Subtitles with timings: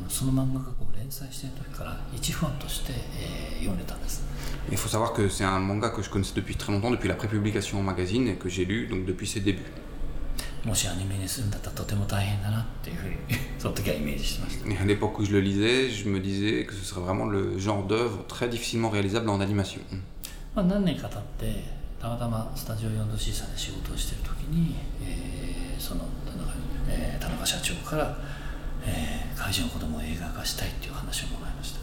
[0.00, 4.22] のその漫画がこう連載している時から一ファンとして、えー読んでたんです。
[4.70, 7.14] Il faut savoir que c'est un manga que je connaissais depuis très longtemps, depuis la
[7.14, 9.62] prépublication en magazine et que j'ai lu donc depuis ses débuts.
[10.64, 13.14] もしアニメにするんだったらとても大変だなっていうふうに
[13.58, 14.68] その時はイメージしてました。
[14.68, 17.58] Et à l'époque où je le lisais, je me disais que ce serait vraiment le
[17.58, 19.80] genre d'œuvre très difficilement réalisable en animation.
[20.54, 21.64] まあ、何年か経って
[22.00, 26.52] たまたまスタジオ 4°C さんで仕事をしている時に、えーその田中,、
[26.88, 28.16] えー田中社長から、
[28.84, 31.80] えー怪獣の子供を映画化したいっていう話をもらいました。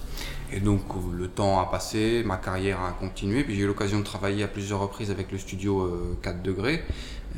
[0.51, 3.99] Et donc euh, le temps a passé, ma carrière a continué, puis j'ai eu l'occasion
[3.99, 6.83] de travailler à plusieurs reprises avec le studio euh, 4 degrés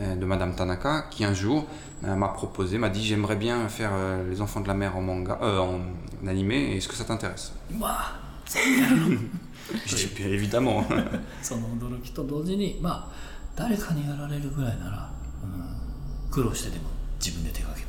[0.02, 1.66] euh, de Madame Tanaka, qui un jour
[2.04, 5.02] euh, m'a proposé, m'a dit j'aimerais bien faire euh, les enfants de la mer en
[5.02, 5.80] manga, euh, en
[6.28, 9.20] animé, est-ce que ça t'intéresse まあそう やるの
[9.86, 10.84] J'ai dit bien évidemment.
[11.42, 13.16] その驚きと同時にまあ
[13.56, 15.10] 誰かにやられるぐらいなら、
[15.44, 17.89] うん、苦労してでも自分で手がけた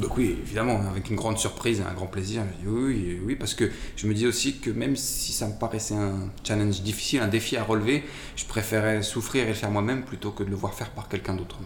[0.00, 3.36] Donc oui, évidemment, avec une grande surprise et un grand plaisir, dit oui, oui, oui,
[3.36, 7.20] parce que je me dis aussi que même si ça me paraissait un challenge difficile,
[7.20, 8.04] un défi à relever,
[8.36, 11.34] je préférais souffrir et le faire moi-même plutôt que de le voir faire par quelqu'un
[11.34, 11.58] d'autre.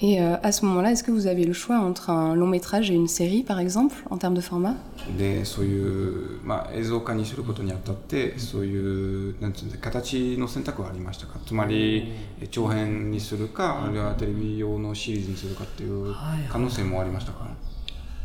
[0.00, 2.90] Et euh, à ce moment-là, est-ce que vous avez le choix entre un long métrage
[2.90, 4.74] et une série, par exemple, en termes de format
[5.16, 17.46] でそういう、まあ、映像化にすることにあたってそういうなんていうんだ形の選択はありましたかつまりえ長編にするかあるいはテレビ用のシリーズにするかっていうはい可能性もありましたか、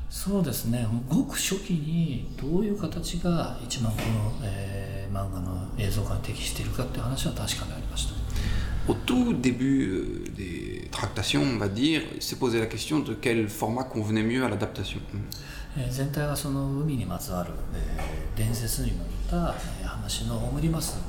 [0.10, 7.85] そうですねごく初期にどういう形が一番この、えー漫画の映像化に適しているかっていう話は確かにありました
[8.89, 13.49] au tout début euh, des tractations, on va dire, s'est posé la question de quel
[13.49, 15.01] format convenait mieux à l'adaptation.
[15.13, 15.19] Mm.
[15.91, 19.55] 全体がその海にまつわる、えー、伝説にもった
[19.87, 21.03] 話のオムニバスの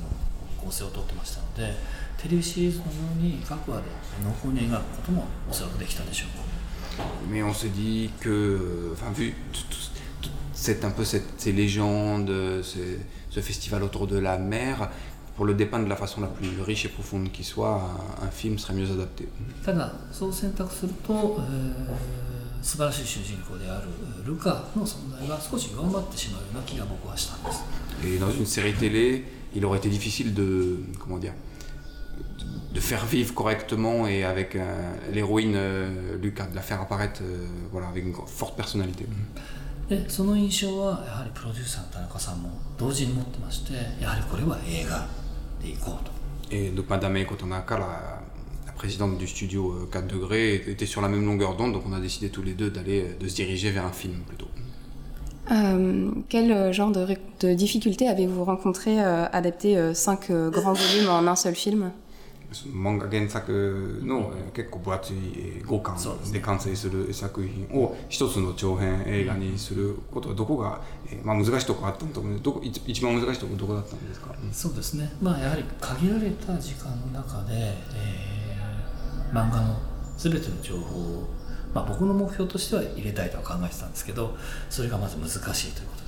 [0.62, 1.74] 構成をとってましたので
[2.18, 3.84] テレビシリーズのように各話で
[4.22, 6.28] 濃厚に描くこともおそらくできたでしょう。
[7.32, 9.32] Mais on se dit que, enfin, vu
[10.52, 10.82] c'est
[11.38, 12.28] ces légendes,
[12.62, 12.78] ce,
[13.30, 14.90] ce festival autour de la mer,
[15.37, 17.81] pour le dépeindre de la façon la plus riche et profonde qui soit,
[18.21, 19.27] un, un film serait mieux adapté.
[19.65, 22.23] ただそう選択すると、えー
[22.63, 23.89] 素晴らしい主人公である
[24.19, 27.61] えールカの存在が少し弱まってしまうような気が僕はしたんです
[28.05, 31.33] Et dans une série télé, il aurait été difficile de, comment dire,
[32.71, 37.21] de, de faire vivre correctement et avec euh, l'héroïne euh, Lucas, de la faire apparaître,
[37.21, 39.05] euh, voilà, avec une forte personnalité.
[39.89, 45.05] でその印象はやはりプロデューサーの田中さんも同時に持ってましてやはりこれは映画
[45.62, 45.74] des.
[46.50, 48.22] Et donc Madame Eikotanaka, la,
[48.76, 51.98] présidente du studio euh, 4 degrés, était sur la même longueur d'onde, donc on a
[51.98, 54.46] décidé tous les deux d'aller euh, de se diriger vers un film plutôt.
[55.50, 57.06] Euh, quel genre de,
[57.40, 61.90] de difficultés avez-vous rencontré euh, adapter 5 grands volumes en un seul film?
[62.74, 75.10] 漫画原作の、えー結構分厚いえー5巻で完成する作品を一つの長編映画にすることはどこが、えーまあ、難しいところあったんと思うどこ一一番難しいところどこだったんですか、そうですね。
[75.20, 78.38] まあやはり限られた時間の中で、えー
[79.32, 79.76] 漫画の
[80.16, 81.28] 全ての情報を、
[81.74, 84.36] まあ、僕の目標としては入れたいとは考えてたんですけど
[84.70, 86.07] それがまず難しいということで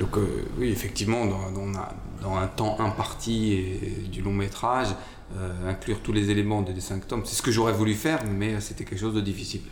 [0.00, 4.88] Donc euh, oui, effectivement, dans, un- temps imparti et du long métrage,
[5.36, 8.60] euh, inclure tous les éléments des cinq tomes, c'est ce que j'aurais voulu faire, mais
[8.60, 9.62] c'était quelque chose de difficile.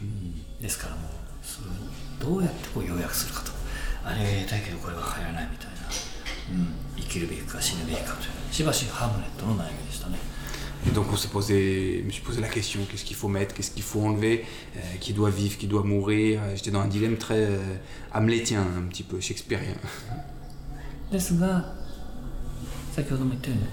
[10.15, 10.34] で
[10.88, 13.54] Et donc on s'est posé, je me suis posé la question, qu'est-ce qu'il faut mettre,
[13.54, 14.46] qu'est-ce qu'il faut enlever,
[14.78, 16.42] euh, qui doit vivre, qui doit mourir.
[16.56, 17.58] J'étais dans un dilemme très euh,
[18.14, 19.76] hamlétien, un petit peu shakespearien.
[21.12, 21.74] ですが
[22.92, 23.66] 先ほども言ったように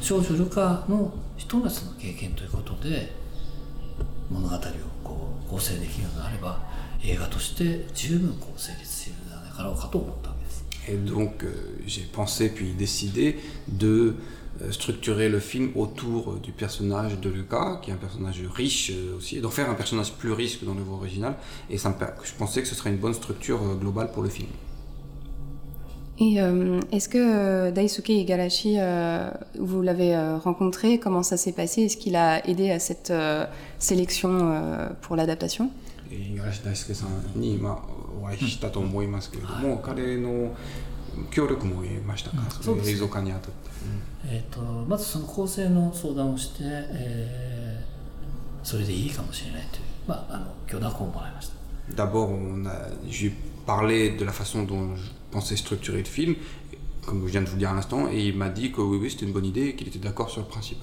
[0.00, 3.12] 少女ルカのひと夏の経験ということで
[4.30, 4.58] 物語を
[5.04, 6.62] こう構成できるのであれば
[7.04, 10.31] 映画として十分こう成立しているのではないかろうかと思ったわけです
[10.88, 11.48] Et donc euh,
[11.86, 13.36] j'ai pensé puis décidé
[13.68, 14.14] de
[14.62, 19.16] euh, structurer le film autour du personnage de Lucas, qui est un personnage riche euh,
[19.18, 21.34] aussi, et d'en faire un personnage plus riche que dans le voix original.
[21.70, 24.22] Et ça me, per- je pensais que ce serait une bonne structure euh, globale pour
[24.22, 24.48] le film.
[26.20, 31.52] Et euh, est-ce que euh, Daisuke Igarashi, euh, vous l'avez euh, rencontré Comment ça s'est
[31.52, 33.44] passé Est-ce qu'il a aidé à cette euh,
[33.78, 35.70] sélection euh, pour l'adaptation
[36.10, 40.55] えー五十嵐大輔さんに、まあ、 お会いしたと思いますけれども、彼の
[41.31, 43.69] 協力も得ましたか、それ映像化にあたって、
[44.27, 47.93] えー、とまずその構成の相談をして、えー
[48.63, 51.55] それでいいかもしれないという、まあ、あの許諾をもらいました
[51.93, 53.33] D'abord, on a, j'ai
[53.67, 56.35] parlé de la façon dont je pensais structurer le film,
[57.05, 58.99] comme je viens de vous le dire à l'instant, et il m'a dit que oui,
[59.01, 60.77] oui, c'était une bonne idée et qu'il était d'accord sur le principe.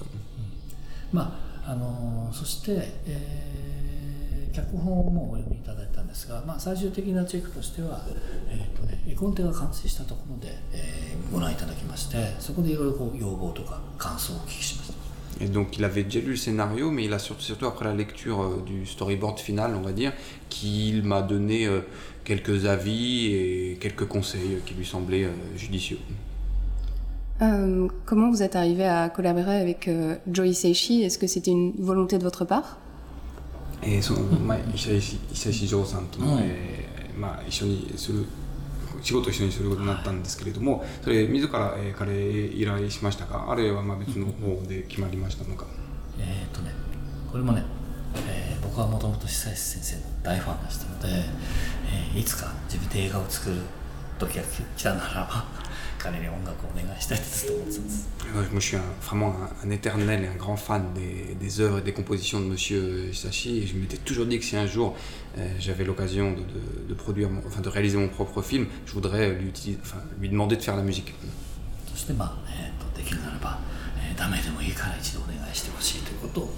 [1.11, 1.35] ま
[1.65, 2.71] ああのそして、
[3.07, 8.00] えー脚本をもうお読みいただいですが、まあ、最終的なチェックとしては、
[8.48, 14.96] えーとね、絵コンテが完成したところで、えーご覧いただきましてそこでいろいろこう要望とか感想をお聞きしました
[15.38, 17.92] Et donc, il avait déjà lu le scénario, mais il a surtout, surtout après la
[17.94, 20.14] lecture euh, du storyboard final, on va dire,
[20.48, 21.80] qu'il m'a donné euh,
[22.24, 25.98] quelques avis et quelques conseils qui lui semblaient euh, judicieux.
[27.42, 31.72] Euh, comment vous êtes arrivé à collaborer avec euh, Joe Hisaishi Est-ce que c'était une
[31.78, 32.78] volonté de votre part
[33.81, 36.41] えーそのまあ、久石久石譲さんとも、うん。
[36.43, 38.25] えーまあ、一緒にする
[39.01, 43.47] 仕事を一緒にすることになったんですけれども、それ自ら、えー彼へ依頼しましたか？
[43.49, 45.65] あるいはまあ別の方で決まりましたのか、
[46.19, 46.71] えっ、とね
[47.31, 47.63] これもね、
[48.27, 51.07] えー僕はもともと久石先生の大ファンでしたので、
[52.13, 53.57] えーいつか自分で映画を作る
[54.19, 54.43] 時が
[54.77, 55.45] 来たならば
[56.00, 58.08] 彼に音楽をお願いしたいってずっと思ってたんです
[58.52, 61.78] Moi, je suis un- vraiment un, un éternel et un grand fan des, des œuvres
[61.78, 63.58] et des compositions de Monsieur Hisashi.
[63.58, 64.94] Et je m'étais toujours dit que si un jour
[65.38, 68.92] euh, j'avais l'occasion de, de- de produire, mon- enfin de réaliser mon propre film, je
[68.92, 71.14] voudrais lui, utiliser- enfin, lui demander de faire la musique.
[71.92, 73.58] そしてまあ、えー、とできるならば、
[74.08, 76.54] えーダメでもいいから一度お願いしてほしいということを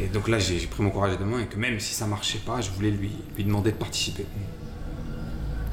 [0.00, 1.94] Et donc là, j'ai j'ai pris mon courage à deux mains et que même si
[1.94, 4.24] ça marchait pas, je voulais lui, lui demander de participer.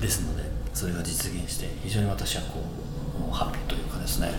[0.02, 0.44] ですので
[0.74, 2.60] それが実現して非常に私はこ
[3.18, 4.30] うもうハッピーというかですね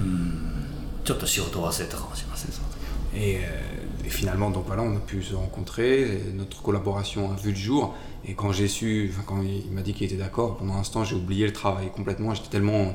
[0.00, 0.66] うん
[1.04, 7.36] ちょっと仕事を忘れたかもしれませんその時は Et, euh, et finalement, donc voilà, on a pu se rencontrer, et notre collaboration a
[7.36, 7.94] vu le jour.
[8.24, 11.04] Et quand j'ai su, enfin, quand il m'a dit qu'il était d'accord, pendant un instant,
[11.04, 12.34] j'ai oublié le travail complètement.
[12.34, 12.94] J'étais tellement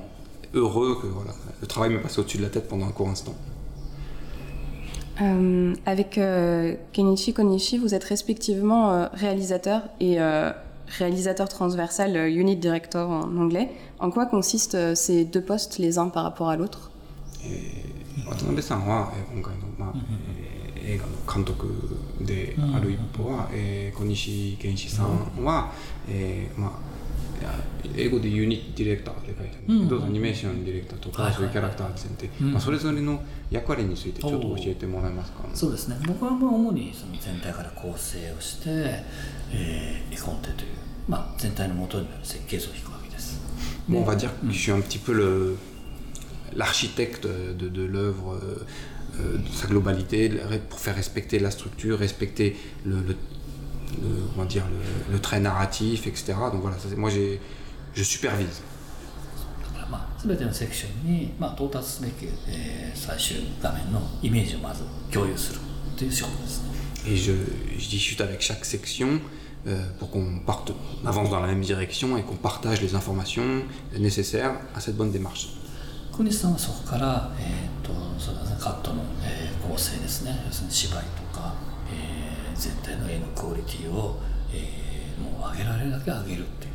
[0.54, 3.36] heureux que voilà, le travail m'est passé au-dessus de la tête pendant un court instant.
[5.22, 10.51] Euh, Avec euh, Kenichi Konishi, vous êtes respectivement euh, réalisateur et euh,
[10.99, 13.71] réalisateur transversal, euh, unit director en anglais.
[13.99, 16.91] En quoi consistent euh, ces deux postes les uns par rapport à l'autre?
[27.95, 38.69] 英語でユニットディレクターで書いてあるんだけど、アニメーションディレクターとか、はいはいそういうキャラクターデザインって、うんまあ、それぞれの役割についてちょっと教えてもらえますか、そうですね僕はまあ主にその全体から構成をして、
[39.51, 40.69] えー絵コンテという、
[41.07, 43.39] まあ、全体の元になる設計図を引くわけです。
[43.89, 45.57] Bon, on va dire que je suis un petit peu le
[46.56, 48.66] l'architecte de, de l'œuvre, euh,
[49.19, 50.39] euh, de sa globalité, le-
[50.69, 52.56] pour faire respecter la structure, respecter
[52.86, 53.16] le, le-
[54.01, 54.63] le- comment dire,
[55.10, 56.34] le, le trait narratif, etc.
[56.51, 57.39] Donc voilà, ça, c'est- moi j'ai,
[57.95, 58.62] je supervise.
[59.74, 64.81] だからまあ全てのセクションに、まあ、到達すべき、えー最終画面のイメージをまず
[65.12, 65.60] 共有する
[65.98, 66.69] という仕事ですね。
[67.06, 67.31] Et je,
[67.78, 69.19] je discute avec chaque section
[69.68, 70.72] euh, pour qu'on parte,
[71.04, 73.63] on avance dans la même direction et qu'on partage les informations
[73.98, 75.48] nécessaires à cette bonne démarche.
[76.12, 81.31] 小西さんはそこから、えー、とそうですねカットの、えー構成ですね要するに芝居とか、 と
[82.51, 84.19] えー全体の絵のクオリティを、
[84.54, 86.74] えーもう上げられるだけ上げるっていう、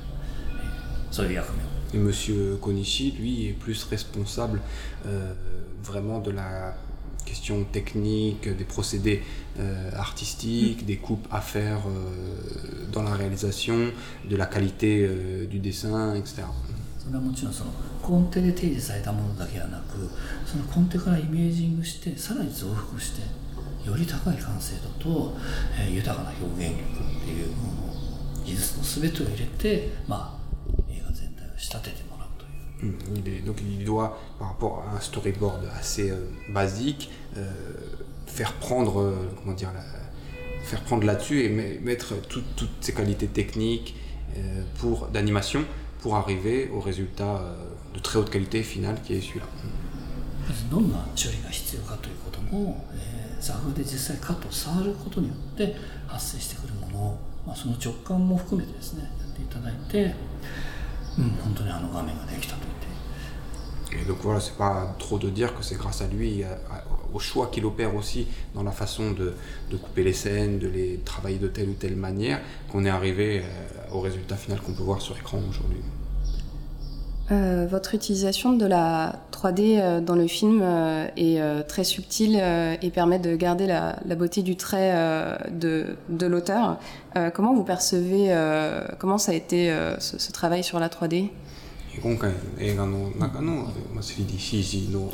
[0.51, 4.61] えーそういう役目を Et Monsieur Konishi, lui, est plus responsable
[5.05, 5.35] euh,
[5.85, 6.75] vraiment de la
[7.27, 9.23] question technique, des procédés
[9.61, 13.93] euh, artistiques, des coupes à faire euh, dans la réalisation,
[14.29, 16.45] de la qualité euh, du dessin, etc.
[16.99, 20.09] それはもちろんそのコンテで提示されたものだけではなく
[20.47, 23.23] そのコンテからイメージングしてさらに増幅して
[23.87, 25.37] より高い完成度と、
[25.79, 33.23] えー豊かな表現力っていうものを技術の全てを入れて、まあ、映画全体を仕立ててもらうという Mm.
[33.25, 36.17] Il est- donc il doit, par rapport à un storyboard assez euh,
[36.53, 37.49] basique, euh,
[38.27, 39.83] faire prendre, euh, comment dire, la-
[40.65, 43.95] faire prendre là-dessus et me- mettre tout- toutes ses qualités techniques
[44.37, 45.65] euh, pour d'animation
[46.01, 47.55] pour arriver au résultat euh,
[47.95, 49.47] de très haute qualité finale qui est celui-là.
[50.49, 55.75] まずどんな処理が必要かということも、えー 作風で実際カットを触ることによって
[56.07, 60.15] 発生してくるものを、まあ、その直感も含めてですねやっていただいて、
[61.19, 62.83] うん、本当にあの画面ができたと言って
[63.95, 66.83] Et donc voilà, c'est pas trop de dire que c'est grâce à lui, à- à-
[67.13, 69.35] au choix qu'il opère aussi dans la façon de,
[69.71, 72.41] de couper les scènes, de les travailler de telle ou telle manière,
[72.71, 75.83] qu'on est arrivé euh, au résultat final qu'on peut voir sur écran aujourd'hui.
[77.31, 82.39] Euh, votre utilisation de la 3D euh, dans le film euh, est euh, très subtile
[82.41, 86.79] euh, et permet de garder la, la beauté du trait euh, de, de l'auteur.
[87.17, 90.89] Euh, comment vous percevez, euh, comment ça a été euh, ce, ce travail sur la
[90.89, 91.31] 3D
[92.03, 95.11] 今回の映画の中のまあ 3DCG の、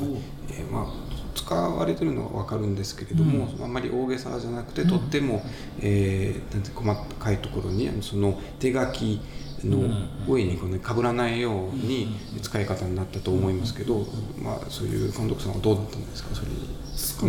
[0.49, 0.87] えーまあ、
[1.35, 5.43] 使われてるのは分かるんですけれども、あんまり大げさじゃなくて、とっても、
[5.81, 9.21] えーなんて細かいところにあのその手書き
[9.68, 9.88] の
[10.28, 14.06] 上にこう、ね、被らないように使い方になったと思いますけど、
[14.42, 16.36] まあ、そういう監督さんはどうだったんですか？
[16.36, 16.48] それ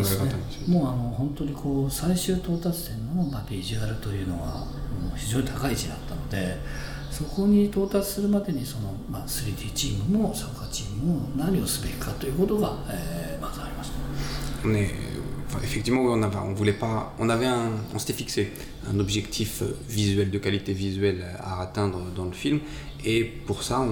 [0.02, 0.70] 考え方について。
[0.70, 4.64] もうあの本当にこう最終到達点の、まあ、ビジュアルというのはも
[5.14, 6.56] う非常に高い位置だったので
[7.10, 14.68] そこに到達するまでにその、まあ、3D チームも参加チームも何をすべきかということが、えーまずありました。
[14.68, 15.13] est,
[15.53, 18.51] enfin, effectivement, oui, on avait, on voulait pas, on avait un, on s'était fixé
[18.89, 22.59] un objectif euh, visuel de qualité visuelle à atteindre dans le film,
[23.05, 23.85] et pour ça, on,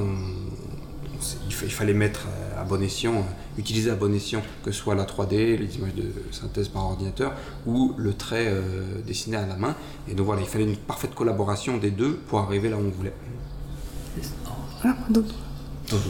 [1.17, 3.21] on s'est- il, fa- il fallait mettre euh, à bon escient, euh,
[3.59, 7.33] utiliser à bon escient que ce soit la 3D, les images de synthèse par ordinateur,
[7.65, 8.61] ou le trait euh,
[9.05, 9.75] dessiné à la main.
[10.09, 12.89] Et donc voilà, il fallait une parfaite collaboration des deux pour arriver là où on
[12.89, 13.13] voulait.
[14.15, 15.33] ですあ Ah, donc, どうぞ
[15.91, 16.07] どうぞ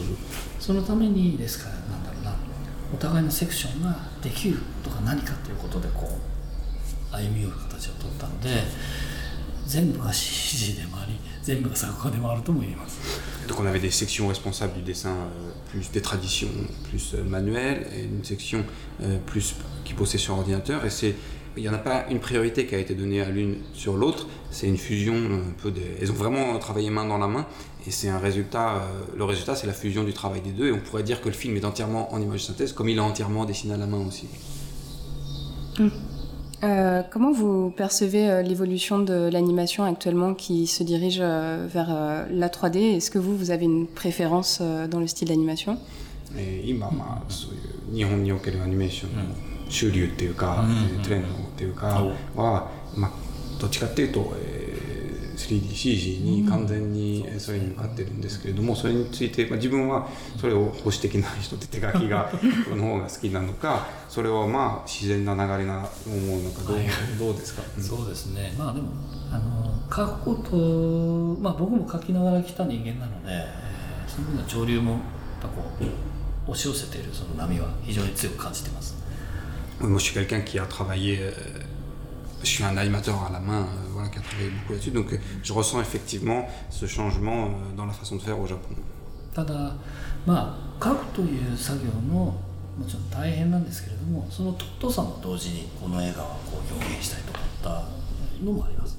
[0.60, 2.11] そのためにですからなんだろうな
[2.92, 6.08] お互いのセクションができるとか何かということでこ
[7.12, 8.62] う歩み寄る形を取ったので
[9.66, 12.98] 全部が CG でもあり全部が作画でもあるとも言えます
[13.46, 16.48] Donc on avait des sections responsables du dessin euh, plus des traditions
[16.90, 18.64] plus euh, manuelles et une section
[19.02, 21.14] euh, plus qui bossait sur ordinateur et c'est
[21.57, 24.27] il n'y en a pas une priorité qui a été donnée à l'une sur l'autre,
[24.51, 25.81] c'est une fusion un peu des...
[26.01, 27.45] Elles ont vraiment travaillé main dans la main.
[27.85, 28.79] Et c'est un résultat, euh,
[29.17, 30.67] le résultat c'est la fusion du travail des deux.
[30.67, 33.01] Et on pourrait dire que le film est entièrement en image synthèse comme il est
[33.01, 34.27] entièrement dessiné à la main aussi.
[36.63, 42.25] euh, comment vous percevez euh, l'évolution de l'animation actuellement qui se dirige euh, vers euh,
[42.31, 45.77] la 3D Est-ce que vous, vous avez une préférence euh, dans le style d'animation?
[46.35, 46.73] え
[51.53, 51.87] っていうか、
[52.35, 53.11] は、まあ、
[53.59, 54.73] どっちかっていうと、えー
[55.35, 60.07] 3DCG に完全にえーそれに向かってるんですけれどもそれについて、まあ、自分は
[60.39, 62.31] それを保守的な人って手書きが
[62.69, 66.77] こ の方が好きなのかそれはまあ自然な流れな思うのかどう,、
[67.17, 67.83] どうですか、うん。
[67.83, 68.53] そうですね。
[68.57, 68.89] まあでも
[69.31, 73.63] あの書くことまあ僕も書きながら来た人間なので、えー
[74.13, 75.01] その分の潮流もやっ
[75.41, 75.63] ぱこ
[76.47, 78.95] う押し寄せているその波は非常に強く感じてます
[79.82, 81.18] Oui, moi, je suis quelqu'un qui a travaillé.
[81.20, 81.30] euh,
[82.42, 84.92] je suis un animateur à la main, euh, voilà, qui a travaillé beaucoup là-dessus.
[84.92, 88.74] Donc, euh, je ressens effectivement ce changement euh, dans la façon de faire au Japon.
[89.34, 89.74] ただ
[90.26, 92.40] まあ書くという作業も
[92.78, 98.98] もちろん大変なんですけれどもその尊さも同時にこの映画はこう表現したいと思ったのもあります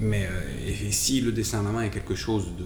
[0.00, 2.64] Mais euh, et, et si le dessin à la main est quelque chose de.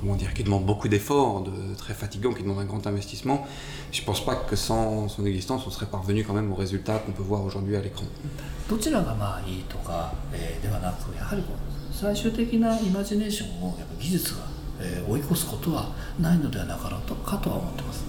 [0.00, 3.46] Comment dire, qui demande beaucoup d'efforts, de très fatigant, qui demande un grand investissement,
[3.90, 7.12] je pense pas que sans son existence, on serait parvenu quand même au résultat qu'on
[7.12, 8.04] peut voir aujourd'hui à l'écran.
[8.68, 14.40] どちらがまあいいとか、えーではなくやはりこう最終的なイマジネーションをやっぱ技術が、
[14.80, 15.88] えー追い越すことは
[16.20, 18.04] ないのではなかろうとかとは思ってます。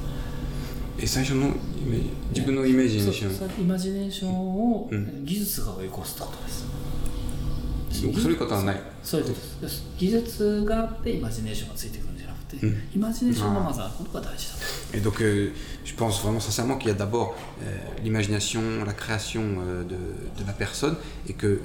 [1.00, 1.50] Et 最初のイ
[1.86, 4.32] メージ自分のイメージにしようそうイマジネーション
[4.74, 6.66] を、うん技術が追い越すってことです。
[6.66, 6.81] 僕そ
[8.04, 8.82] ういうことはない。
[9.04, 14.98] そういうことですです技術があってイマジネーションがついてくるんじゃなくて、うんイマジネーションがまずあることが大事だと。
[14.98, 15.52] Et donc, euh,
[15.84, 19.96] je pense vraiment sincèrement qu'il y a d'abord euh, l'imagination, la création euh, de,
[20.42, 20.96] de la personne,
[21.28, 21.62] et que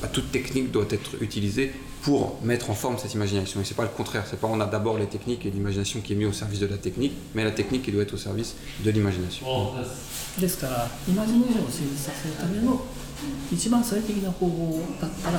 [0.00, 1.72] bah, toute technique doit être utilisée
[2.02, 3.60] pour mettre en forme cette imagination.
[3.60, 4.24] Et c'est pas le contraire.
[4.28, 6.66] C'est pas on a d'abord les techniques et l'imagination qui est mise au service de
[6.66, 9.46] la technique, mais la technique qui doit être au service de l'imagination.
[10.40, 12.80] ですからイマジネーションを成立させるための
[13.52, 15.38] 一番最適な方法だったら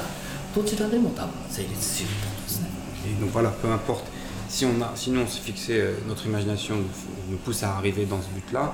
[0.55, 2.67] どちらでも多分成立するってことですね。
[3.05, 4.05] Et donc voilà, peu importe.
[4.47, 6.83] Si on a, sinon on s'est fixé, euh, notre imagination nous,
[7.31, 8.71] nous pousse à arriver dans ce but-là,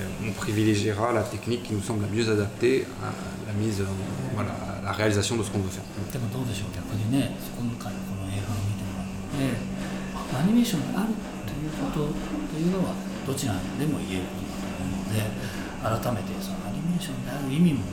[0.00, 3.12] euh, on privilégiera la technique qui nous semble la mieux adaptée à
[3.46, 5.84] la mise, en- voilà, à la réalisation de ce qu'on veut faire.
[6.12, 9.06] でもどうでしょう逆にね今回のこの映画を見てもらっ
[9.36, 11.12] てアニメーションがある
[11.44, 12.94] ということというのは
[13.26, 15.28] どちらでも言えることだと思うので
[15.84, 17.84] 改めてそのアニメーションである意味も、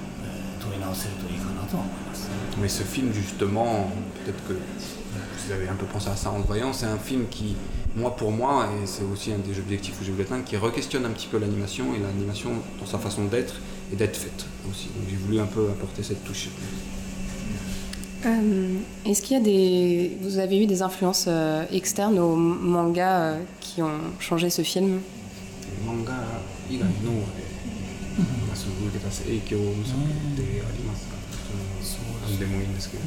[0.60, 2.27] えー問い直せるといいかなとは思います。
[2.60, 3.92] Mais ce film, justement,
[4.24, 7.25] peut-être que vous avez un peu pensé à ça en le voyant, c'est un film
[7.30, 7.56] qui,
[7.96, 11.06] moi pour moi, et c'est aussi un des objectifs où je voulais atteindre, qui re-questionne
[11.06, 13.56] un petit peu l'animation et l'animation dans sa façon d'être
[13.92, 14.88] et d'être faite aussi.
[14.96, 16.50] Donc j'ai voulu un peu apporter cette touche.
[18.25, 20.18] Euh, Est-ce qu'il y a des.
[20.22, 25.01] Vous avez eu des influences euh, externes aux mangas euh, qui ont changé ce film
[25.86, 26.13] 漫画
[26.70, 26.86] 以外
[28.69, 31.17] の、えーまあその受けた影響ってありますか
[31.81, 32.75] その何でもいいん。
[32.75, 33.05] ですけど、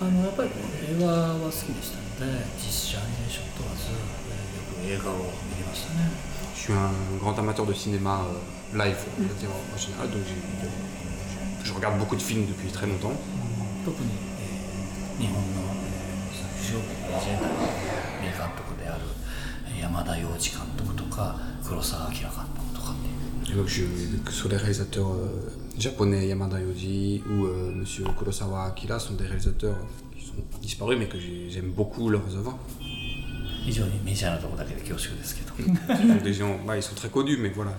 [0.00, 0.50] あのやっぱり
[0.94, 5.16] 映画は好きでしたので実写アニメーション問わず、えーよく映画を
[5.58, 6.10] 見ましたね。
[6.54, 6.90] Je suis un
[7.22, 8.34] grand amateur de cinéma euh,
[8.74, 10.34] live, on va dire en général, donc j'ai-
[11.64, 13.12] je regarde beaucoup de films depuis très longtemps.
[13.84, 16.84] 特に、えー日本の、えー作詞をレ
[17.20, 17.58] ジェンダーの
[18.22, 19.02] 名監督である
[19.68, 22.30] えー山田洋次監督とか黒澤明監
[23.56, 23.82] Donc, je,
[24.24, 29.14] que ce soit les réalisateurs euh, japonais, Yamada Yoji ou euh, Monsieur Kurosawa Akira sont
[29.14, 29.76] des réalisateurs
[30.16, 32.58] qui sont disparus, mais que j'aime beaucoup leurs œuvres.
[33.66, 33.92] Ils ont des
[36.66, 37.72] bah, ils sont très connus, mais voilà,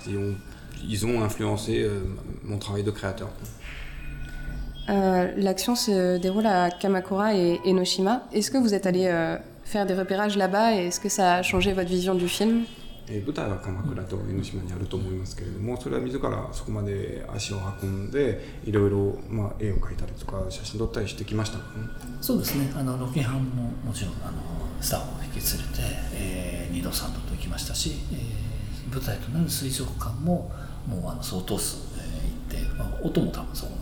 [0.87, 2.01] ils ont, influencé euh,
[2.43, 3.29] mon travail de créateur.
[4.89, 8.23] Euh, l'action se déroule à Kamakura et Enoshima.
[8.33, 9.07] Est-ce que vous êtes allé
[9.63, 12.63] faire des repérages là-bas et est-ce que ça a changé votre vision du film?
[13.11, 21.63] え舞台は鎌倉と江ノ島にあると思いますけれどもそれは自らそこまで足を運んでいろいろ、ま、絵を描いたりとか写真撮ったりしてきましたか？
[21.79, 21.87] ね
[22.21, 22.71] そうですね。
[22.75, 24.37] あのロケハンももちろんあの
[24.79, 25.81] スタッフを引き連れて、
[26.13, 28.49] え2度3度と行きましたし、えー
[28.91, 30.51] 舞台となる水族館も
[30.87, 33.77] もうあの相当数、えー行って、まあ、音も多分そうあの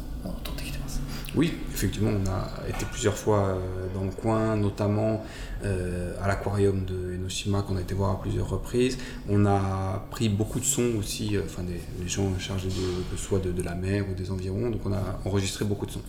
[1.38, 3.60] Oui, effectivement, on a été plusieurs fois euh,
[3.94, 5.24] dans le coin, notamment
[5.64, 8.98] euh, à l'aquarium de Enoshima qu'on a été voir à plusieurs reprises.
[9.30, 13.18] On a pris beaucoup de sons aussi, euh, enfin des, les gens chargés de, de
[13.18, 16.02] soit de, de la mer ou des environs, donc on a enregistré beaucoup de sons.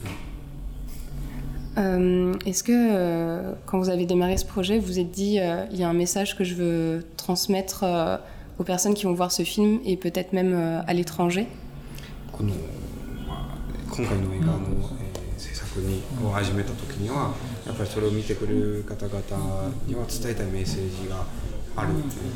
[1.77, 5.67] Euh, Est-ce que euh, quand vous avez démarré ce projet, vous vous êtes dit euh,
[5.71, 7.85] il y a un message que je veux transmettre
[8.59, 10.55] aux personnes qui vont voir ce film et peut-être même
[10.87, 11.47] à l'étranger?
[15.77, 17.35] にを始めた時には
[17.67, 21.25] やっぱりそれを見てくれる方々には伝えたいメッセージが
[21.77, 21.89] ある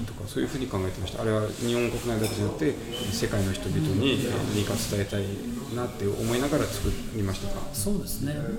[0.07, 1.23] とかそういうふうに考えてました。
[1.23, 2.75] あれは日本国内だけじゃなくて
[3.11, 5.25] 世界の人々にえー何か伝えたい
[5.75, 7.61] なって思いながら作りましたか？
[7.73, 8.59] そうですね、うん。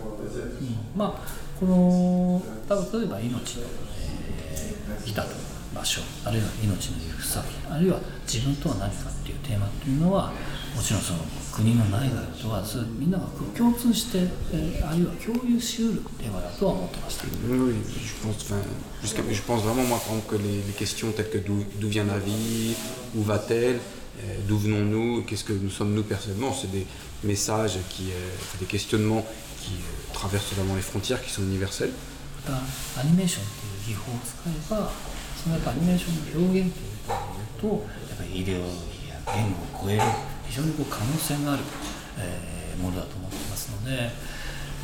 [0.95, 1.27] まあ
[1.59, 3.63] この多分例えば命の、
[4.01, 5.25] えー、来た
[5.73, 10.33] 場所あるいは命の行く先あるいは自分とは何かっていうテーマっていうのは
[10.76, 11.18] もちろんその
[11.52, 13.26] 国の内外を問わずみんなが
[13.56, 14.18] 共通して、
[14.52, 18.56] えーあるいは共有しうるテーマだとは思ってました Oui, je pense, enfin,
[19.02, 21.88] jusqu'à- je pense vraiment, moi, par exemple, que les, les questions telles que d'où d'où
[21.88, 22.74] vient la vie,
[23.16, 23.76] où va-t-elle,
[24.22, 26.86] euh, d'où venons-nous, qu'est-ce que nous sommes nous personnellement, c'est des
[27.24, 29.24] messages, qui, euh, enfin, des questionnements
[29.60, 31.90] qui euh, traversent vraiment les frontières, qui sont universels.
[32.46, 32.54] ま
[32.94, 33.46] たアニメーションっ
[33.84, 34.90] ていう技法を使えば
[35.42, 37.14] そのやっぱアニメーションの表現というこ
[37.60, 40.02] とをやっぱり医療や言語を超える
[40.48, 41.62] 非常にこう可能性がある、
[42.18, 44.08] えーものだと思ってますので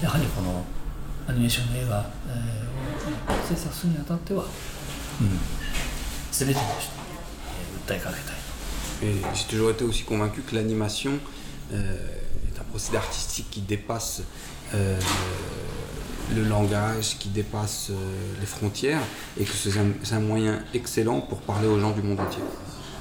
[0.03, 0.65] やはりこの
[1.29, 4.49] アニメーションの映画、えーを制作するにあたっては、うん、
[6.33, 7.07] 全ての人に、
[7.87, 8.35] えー訴えかけたい
[9.03, 11.13] Et j'ai toujours été aussi convaincu que l'animation
[11.73, 11.97] euh,
[12.49, 14.23] est un procédé artistique qui dépasse
[14.75, 14.99] euh,
[16.35, 17.95] le langage, qui dépasse euh,
[18.41, 19.01] les frontières,
[19.39, 22.43] et que c'est un, c'est un moyen excellent pour parler aux gens du monde entier.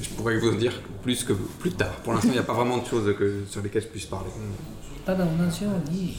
[0.00, 1.94] je pourrais vous en dire plus, que, plus tard.
[2.04, 4.30] Pour l'instant, il n'y a pas vraiment de choses que, sur lesquelles je puisse parler.
[5.04, 6.16] ただ同じように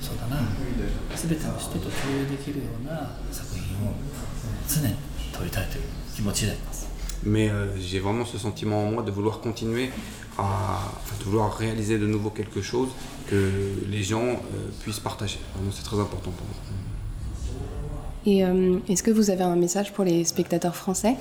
[0.00, 0.40] そうだな
[1.16, 3.92] 全ての人と共有できるような作品を
[4.68, 4.94] 常に
[5.32, 6.86] 撮りたいという気持ちであります
[7.26, 9.90] Mais euh, j'ai vraiment ce sentiment en moi de vouloir continuer
[10.38, 10.78] à.
[11.02, 12.90] Enfin, de vouloir réaliser de nouveau quelque chose
[13.26, 13.50] que
[13.90, 14.36] les gens euh,
[14.82, 15.40] puissent partager.
[15.56, 16.54] Vraiment, c'est très important pour moi.
[18.24, 21.16] Et euh, est-ce que vous avez un message pour les spectateurs français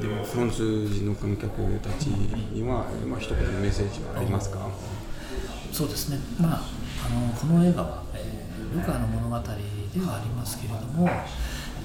[0.00, 1.50] でもフランス人の観客
[1.80, 4.68] たちには、えーまあ、一言のメッセージはありますか？
[5.72, 6.18] そうですね。
[6.40, 6.62] まあ
[7.06, 9.40] あのこの映画は、えールカの物語で
[10.06, 11.08] はありますけれども、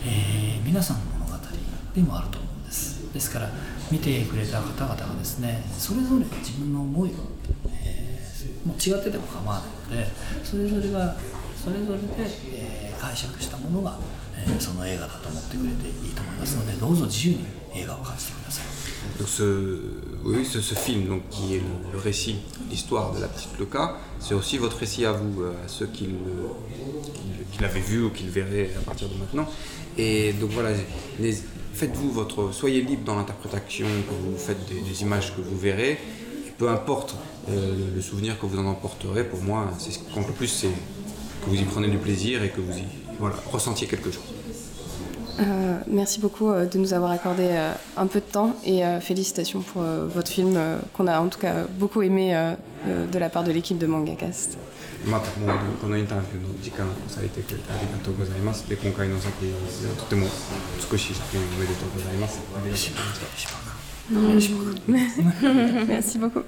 [0.06, 1.34] えー皆さんの物語
[1.96, 3.14] でもあると思うんです。
[3.14, 3.50] ですから
[3.90, 7.14] 見てくれた方々がですねそれぞれ自分の思いを、
[7.84, 10.12] えーもう違ってても構わないので
[10.44, 11.16] それぞれが
[11.65, 13.99] それぞれで、えー解釈したものが、
[14.37, 18.67] えーその映画だと思ってくれていいと思いますのでどうぞ自由に映画を感じてください
[19.19, 19.43] Donc ce,
[20.25, 22.37] oui, ce, ce film donc, qui est le, le récit,
[22.71, 26.05] l'histoire de la petite Luca, c'est aussi votre récit à vous, euh, à ceux qui,
[26.05, 26.11] le-
[27.15, 29.49] qui- qui l'avaient vu ou qui le verraient à partir de maintenant.
[29.97, 30.71] Et donc voilà,
[31.19, 31.39] les-
[31.73, 35.93] faites-vous votre, soyez libre dans l'interprétation que vous faites des, des images que vous verrez.
[36.47, 37.15] Et peu importe
[37.49, 40.49] euh, le souvenir que vous en emporterez, pour moi, c'est ce qui compte le plus,
[40.49, 40.69] c'est
[41.43, 42.85] que vous y prenez du plaisir et que vous y
[43.19, 44.25] voilà, ressentiez quelque chose.
[45.41, 49.01] Euh, merci beaucoup euh, de nous avoir accordé euh, un peu de temps et euh,
[49.01, 52.55] félicitations pour euh, votre film euh, qu'on a en tout cas beaucoup aimé euh,
[52.87, 54.59] euh, de la part de l'équipe de MangaCast.
[55.07, 58.69] またもうこのインタビューの時間を割いてくれてありがとうございます。
[58.69, 59.59] で今回の作品は
[59.97, 60.27] とても
[60.93, 62.39] 美しい作品おめでとうございます。
[62.55, 64.61] ありがとうございました。
[65.87, 66.45] merci beaucoup.